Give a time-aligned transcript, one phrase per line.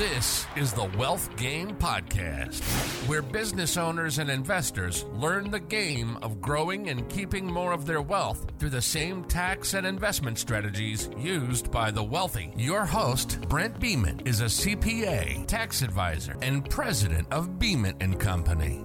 [0.00, 2.62] This is the Wealth Game Podcast,
[3.06, 8.00] where business owners and investors learn the game of growing and keeping more of their
[8.00, 12.50] wealth through the same tax and investment strategies used by the wealthy.
[12.56, 18.82] Your host, Brent Beeman, is a CPA, tax advisor, and president of Beeman and Company.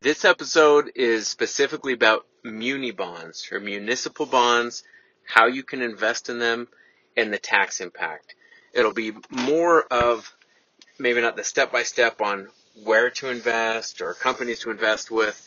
[0.00, 4.82] This episode is specifically about muni bonds or municipal bonds,
[5.24, 6.66] how you can invest in them,
[7.16, 8.34] and the tax impact.
[8.74, 10.30] It'll be more of
[10.98, 12.48] maybe not the step by step on
[12.82, 15.40] where to invest or companies to invest with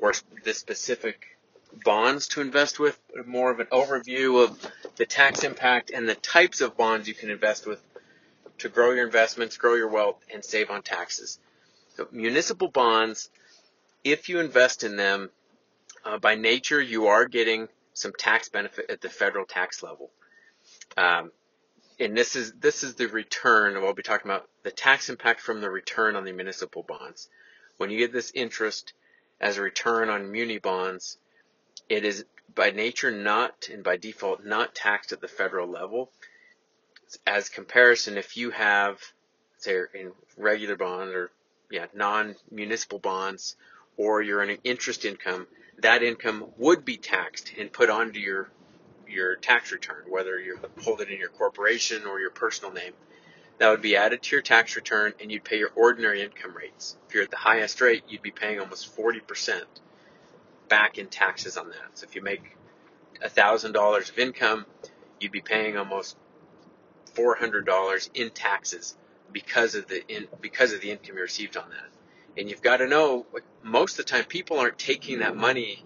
[0.00, 0.12] or
[0.44, 1.38] the specific
[1.84, 4.58] bonds to invest with, but more of an overview of
[4.96, 7.80] the tax impact and the types of bonds you can invest with
[8.58, 11.38] to grow your investments, grow your wealth, and save on taxes.
[11.96, 13.30] So municipal bonds,
[14.04, 15.30] if you invest in them,
[16.04, 20.10] uh, by nature, you are getting some tax benefit at the federal tax level.
[20.96, 21.30] Um,
[22.00, 25.08] and this is this is the return of what we'll be talking about the tax
[25.08, 27.28] impact from the return on the municipal bonds.
[27.76, 28.92] When you get this interest
[29.40, 31.18] as a return on muni bonds,
[31.88, 36.10] it is by nature not and by default not taxed at the federal level.
[37.26, 39.00] As comparison, if you have
[39.58, 41.30] say in regular bond or
[41.70, 43.56] yeah non-municipal bonds
[43.96, 45.46] or you're earning interest income,
[45.78, 48.50] that income would be taxed and put onto your
[49.08, 52.92] your tax return, whether you hold it in your corporation or your personal name.
[53.58, 56.96] That would be added to your tax return and you'd pay your ordinary income rates.
[57.08, 59.62] If you're at the highest rate, you'd be paying almost 40%
[60.68, 61.90] back in taxes on that.
[61.94, 62.56] So if you make
[63.22, 64.66] $1,000 of income,
[65.18, 66.16] you'd be paying almost
[67.14, 68.96] $400 in taxes
[69.32, 72.40] because of the in, because of the income you received on that.
[72.40, 73.26] And you've got to know,
[73.62, 75.84] most of the time, people aren't taking that money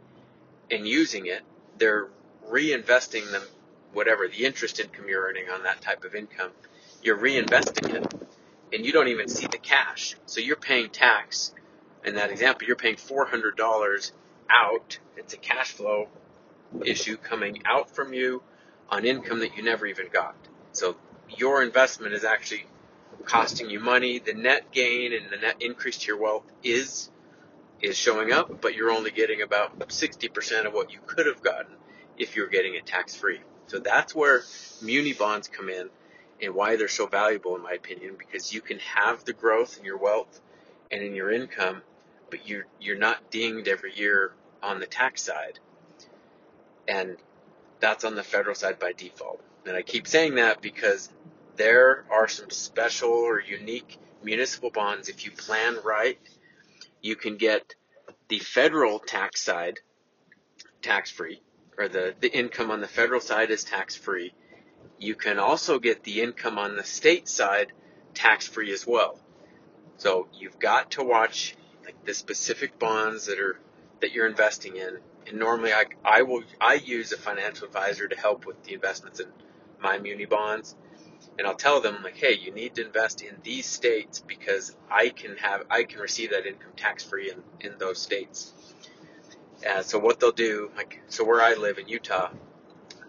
[0.70, 1.40] and using it.
[1.78, 2.08] They're
[2.52, 3.42] reinvesting them,
[3.92, 6.50] whatever the interest income you're earning on that type of income,
[7.02, 8.28] you're reinvesting it
[8.72, 10.16] and you don't even see the cash.
[10.26, 11.52] So you're paying tax.
[12.04, 14.12] In that example, you're paying $400
[14.50, 14.98] out.
[15.16, 16.08] It's a cash flow
[16.84, 18.42] issue coming out from you
[18.88, 20.34] on income that you never even got.
[20.72, 20.96] So
[21.28, 22.66] your investment is actually
[23.24, 24.18] costing you money.
[24.18, 27.08] The net gain and the net increase to your wealth is
[27.80, 31.74] is showing up, but you're only getting about 60% of what you could have gotten
[32.18, 33.40] if you're getting it tax free.
[33.66, 34.42] So that's where
[34.82, 35.88] muni bonds come in
[36.40, 39.84] and why they're so valuable in my opinion because you can have the growth in
[39.84, 40.40] your wealth
[40.90, 41.82] and in your income
[42.30, 45.58] but you're you're not dinged every year on the tax side.
[46.88, 47.16] And
[47.80, 49.40] that's on the federal side by default.
[49.66, 51.10] And I keep saying that because
[51.56, 55.08] there are some special or unique municipal bonds.
[55.08, 56.18] If you plan right
[57.02, 57.74] you can get
[58.28, 59.80] the federal tax side
[60.80, 61.40] tax free
[61.78, 64.32] or the, the income on the federal side is tax free.
[64.98, 67.72] You can also get the income on the state side
[68.14, 69.18] tax free as well.
[69.96, 73.58] So you've got to watch like the specific bonds that are
[74.00, 74.98] that you're investing in.
[75.26, 79.20] And normally I, I will I use a financial advisor to help with the investments
[79.20, 79.28] in
[79.80, 80.74] my muni bonds.
[81.38, 85.08] And I'll tell them like, hey, you need to invest in these states because I
[85.08, 88.52] can have I can receive that income tax free in, in those states.
[89.68, 92.30] Uh, so what they'll do, like, so where I live in Utah,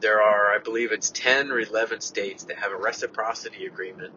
[0.02, 4.14] there are, I believe it's 10 or 11 states that have a reciprocity agreement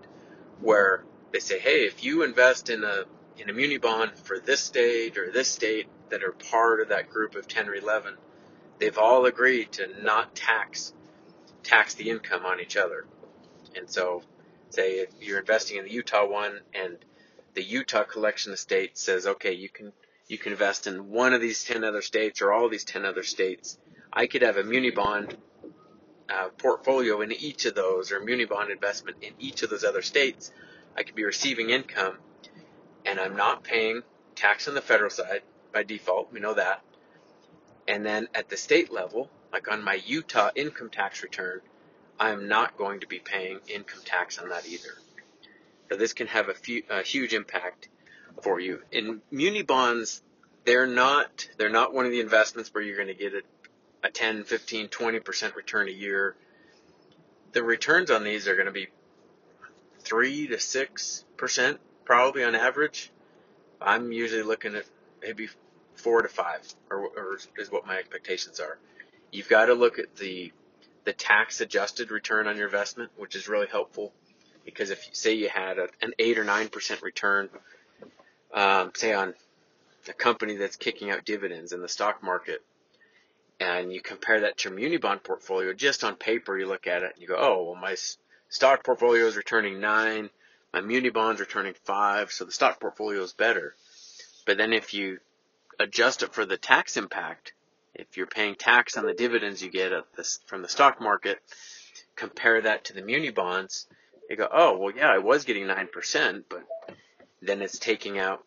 [0.61, 3.05] where they say, hey, if you invest in a,
[3.39, 7.09] in a muni bond for this state or this state that are part of that
[7.09, 8.15] group of 10 or 11,
[8.79, 10.93] they've all agreed to not tax,
[11.63, 13.07] tax the income on each other.
[13.77, 14.23] And so,
[14.71, 16.97] say if you're investing in the Utah one and
[17.55, 19.93] the Utah collection of says, okay, you can
[20.29, 23.23] you can invest in one of these 10 other states or all these 10 other
[23.23, 23.79] states.
[24.13, 25.37] I could have a muni bond
[26.29, 30.03] uh, portfolio in each of those or muni bond investment in each of those other
[30.03, 30.51] states.
[30.97, 32.19] I could be receiving income
[33.05, 34.03] and I'm not paying
[34.35, 35.43] tax on the federal side
[35.73, 36.33] by default.
[36.33, 36.83] We know that.
[37.87, 41.61] And then at the state level, like on my Utah income tax return,
[42.19, 44.95] I am not going to be paying income tax on that either.
[45.89, 47.89] So this can have a, few, a huge impact
[48.43, 48.83] for you.
[48.93, 50.23] In muni bonds,
[50.65, 53.43] they're not they're not one of the investments where you're going to get a,
[54.07, 56.37] a 10, 15, 20% return a year.
[57.53, 58.89] The returns on these are going to be
[60.01, 63.11] 3 to 6% probably on average.
[63.81, 64.85] I'm usually looking at
[65.23, 65.49] maybe
[65.97, 68.79] 4 to 5 or, or is what my expectations are.
[69.33, 70.53] You've got to look at the
[71.05, 74.13] the tax adjusted return on your investment, which is really helpful
[74.65, 77.49] because if you say you had a, an 8 or 9% return
[78.57, 79.35] um, say on
[80.09, 82.63] a company that's kicking out dividends in the stock market,
[83.61, 87.03] and you compare that to your muni bond portfolio, just on paper you look at
[87.03, 87.95] it and you go, oh, well my
[88.49, 90.31] stock portfolio is returning nine,
[90.73, 93.75] my muni bonds are returning five, so the stock portfolio is better.
[94.47, 95.19] But then if you
[95.79, 97.53] adjust it for the tax impact,
[97.95, 99.93] if you're paying tax on the dividends you get
[100.47, 101.39] from the stock market,
[102.15, 103.87] compare that to the muni bonds,
[104.31, 106.65] you go, oh, well, yeah, I was getting 9%, but
[107.43, 108.45] then it's taking out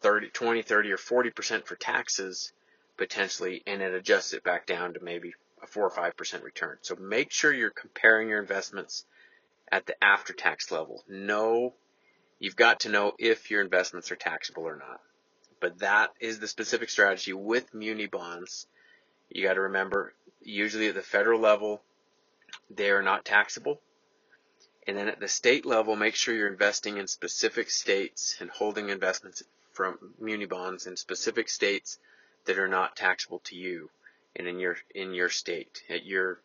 [0.00, 2.52] 30, 20, 30, or 40% for taxes
[2.96, 5.32] potentially, and it adjusts it back down to maybe
[5.62, 6.76] a 4 or 5% return.
[6.82, 9.04] So make sure you're comparing your investments
[9.70, 11.04] at the after tax level.
[11.08, 11.74] Know,
[12.38, 15.00] you've got to know if your investments are taxable or not.
[15.60, 18.66] But that is the specific strategy with muni bonds.
[19.28, 21.82] You got to remember, usually at the federal level,
[22.70, 23.80] they are not taxable.
[24.86, 28.88] And then at the state level, make sure you're investing in specific states and holding
[28.88, 31.98] investments from muni bonds in specific states
[32.46, 33.90] that are not taxable to you
[34.36, 36.40] and in your in your state at your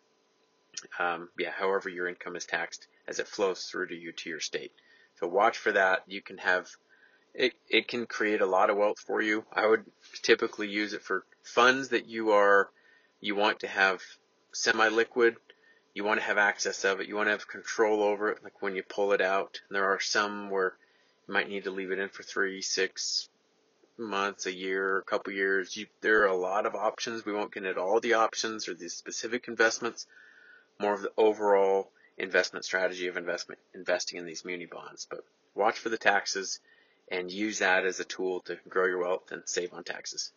[1.00, 4.40] um, yeah however your income is taxed as it flows through to you to your
[4.40, 4.72] state.
[5.20, 6.04] So watch for that.
[6.08, 6.68] You can have
[7.34, 9.46] it, it can create a lot of wealth for you.
[9.52, 9.86] I would
[10.22, 12.70] typically use it for funds that you are,
[13.20, 14.02] you want to have
[14.54, 15.36] semi-liquid.
[15.94, 17.08] You want to have access of it.
[17.08, 19.60] You want to have control over it, like when you pull it out.
[19.68, 20.76] And there are some where
[21.28, 23.30] might need to leave it in for three, six
[23.98, 25.76] months, a year, a couple years.
[25.76, 27.26] You, there are a lot of options.
[27.26, 30.06] We won't get into all the options or the specific investments.
[30.80, 35.08] More of the overall investment strategy of investment investing in these muni bonds.
[35.10, 35.24] But
[35.54, 36.60] watch for the taxes
[37.10, 40.32] and use that as a tool to grow your wealth and save on taxes.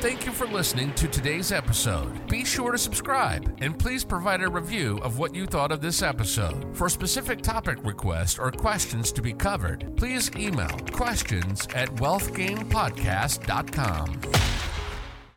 [0.00, 2.26] Thank you for listening to today's episode.
[2.28, 6.02] Be sure to subscribe and please provide a review of what you thought of this
[6.02, 6.76] episode.
[6.76, 14.55] For specific topic requests or questions to be covered, please email questions at wealthgamepodcast.com.